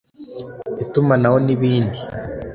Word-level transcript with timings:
itumanaho 0.83 1.37
n’ibindi 1.45 1.97